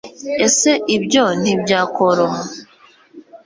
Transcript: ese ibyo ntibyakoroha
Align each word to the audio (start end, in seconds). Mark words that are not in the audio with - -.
ese 0.45 0.71
ibyo 0.95 1.23
ntibyakoroha 1.41 2.39